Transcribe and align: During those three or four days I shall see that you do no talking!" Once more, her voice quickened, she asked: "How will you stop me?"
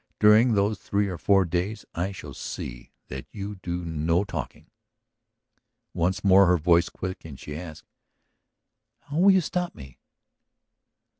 During 0.19 0.55
those 0.55 0.79
three 0.79 1.07
or 1.09 1.19
four 1.19 1.45
days 1.45 1.85
I 1.93 2.11
shall 2.11 2.33
see 2.33 2.89
that 3.09 3.27
you 3.31 3.57
do 3.61 3.85
no 3.85 4.23
talking!" 4.23 4.71
Once 5.93 6.23
more, 6.23 6.47
her 6.47 6.57
voice 6.57 6.89
quickened, 6.89 7.39
she 7.39 7.55
asked: 7.55 7.85
"How 9.01 9.17
will 9.19 9.29
you 9.29 9.41
stop 9.41 9.75
me?" 9.75 9.99